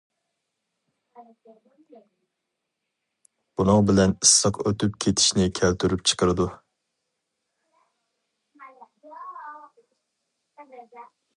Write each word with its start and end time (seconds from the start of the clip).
بۇنىڭ 3.61 3.83
بىلەن 3.89 4.15
ئىسسىق 4.15 4.57
ئۆتۈپ 4.69 4.97
كېتىشنى 5.05 5.45
كەلتۈرۈپ 5.59 6.09
چىقىرىدۇ. 6.11 6.49